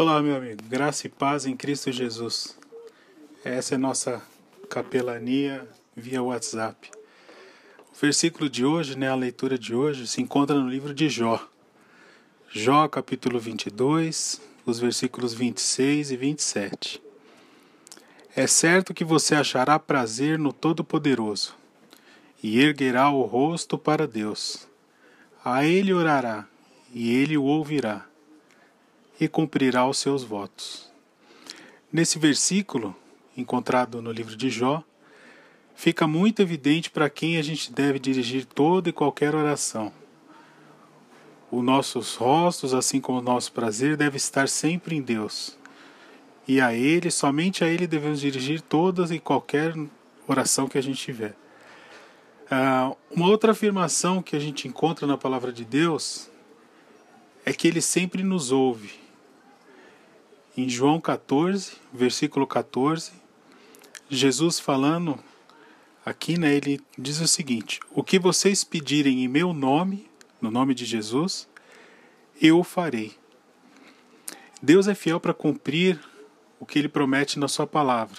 [0.00, 0.62] Olá, meu amigo.
[0.68, 2.56] Graça e paz em Cristo Jesus.
[3.44, 4.22] Essa é nossa
[4.70, 6.88] capelania via WhatsApp.
[7.92, 11.44] O versículo de hoje, né, a leitura de hoje, se encontra no livro de Jó.
[12.48, 17.02] Jó, capítulo 22, os versículos 26 e 27.
[18.36, 21.56] É certo que você achará prazer no Todo-Poderoso
[22.40, 24.68] e erguerá o rosto para Deus.
[25.44, 26.46] A ele orará
[26.94, 28.07] e ele o ouvirá
[29.20, 30.90] e cumprirá os seus votos.
[31.92, 32.94] Nesse versículo,
[33.36, 34.82] encontrado no livro de Jó,
[35.74, 39.92] fica muito evidente para quem a gente deve dirigir toda e qualquer oração.
[41.50, 45.56] Os nossos rostos, assim como o nosso prazer, deve estar sempre em Deus.
[46.46, 49.74] E a Ele, somente a Ele devemos dirigir todas e qualquer
[50.26, 51.34] oração que a gente tiver.
[52.50, 56.30] Uh, uma outra afirmação que a gente encontra na palavra de Deus
[57.44, 59.07] é que Ele sempre nos ouve
[60.60, 63.12] em João 14, versículo 14,
[64.10, 65.16] Jesus falando
[66.04, 70.10] aqui, né, ele diz o seguinte: O que vocês pedirem em meu nome,
[70.40, 71.48] no nome de Jesus,
[72.42, 73.14] eu o farei.
[74.60, 76.00] Deus é fiel para cumprir
[76.58, 78.18] o que ele promete na sua palavra.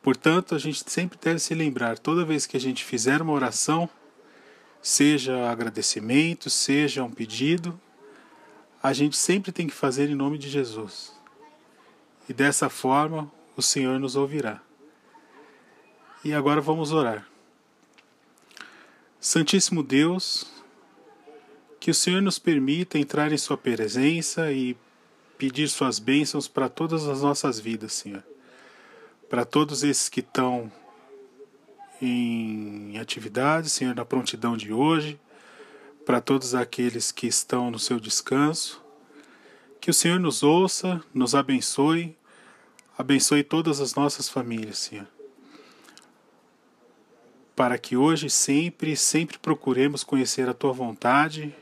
[0.00, 3.90] Portanto, a gente sempre deve se lembrar, toda vez que a gente fizer uma oração,
[4.80, 7.78] seja agradecimento, seja um pedido,
[8.82, 11.12] a gente sempre tem que fazer em nome de Jesus.
[12.28, 14.60] E dessa forma o Senhor nos ouvirá.
[16.24, 17.26] E agora vamos orar.
[19.18, 20.50] Santíssimo Deus,
[21.78, 24.76] que o Senhor nos permita entrar em Sua presença e
[25.36, 28.24] pedir Suas bênçãos para todas as nossas vidas, Senhor.
[29.28, 30.72] Para todos esses que estão
[32.00, 35.20] em atividade, Senhor, na prontidão de hoje
[36.04, 38.82] para todos aqueles que estão no seu descanso.
[39.80, 42.16] Que o Senhor nos ouça, nos abençoe,
[42.96, 45.06] abençoe todas as nossas famílias, Senhor.
[47.54, 51.54] Para que hoje sempre, sempre procuremos conhecer a tua vontade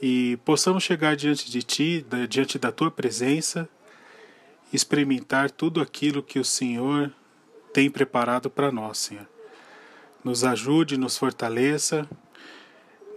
[0.00, 3.68] e possamos chegar diante de ti, diante da tua presença,
[4.72, 7.12] experimentar tudo aquilo que o Senhor
[7.72, 9.26] tem preparado para nós, Senhor.
[10.24, 12.08] Nos ajude, nos fortaleça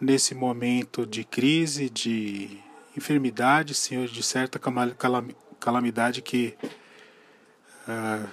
[0.01, 2.59] nesse momento de crise, de
[2.95, 4.59] enfermidade, Senhor, de certa
[5.59, 6.55] calamidade que
[7.87, 8.29] uh,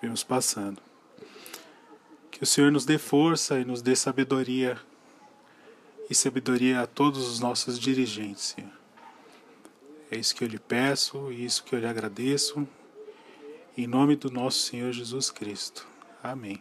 [0.00, 0.80] vemos passando.
[2.30, 4.78] Que o Senhor nos dê força e nos dê sabedoria
[6.10, 8.72] e sabedoria a todos os nossos dirigentes, Senhor.
[10.10, 12.68] É isso que eu lhe peço e isso que eu lhe agradeço.
[13.76, 15.86] Em nome do nosso Senhor Jesus Cristo.
[16.22, 16.60] Amém.